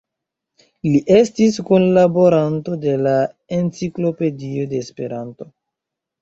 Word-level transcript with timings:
Li 0.93 1.01
estis 1.15 1.59
kunlaboranto 1.67 2.79
de 2.87 2.95
la 3.09 3.13
Enciklopedio 3.59 4.65
de 4.73 4.83
Esperanto. 4.87 5.49